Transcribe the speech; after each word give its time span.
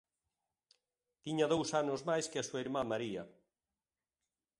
Tiña 1.23 1.51
dous 1.53 1.69
anos 1.81 2.01
máis 2.09 2.25
que 2.31 2.39
a 2.39 2.47
súa 2.47 2.61
irmá 2.65 2.81
María. 2.91 3.23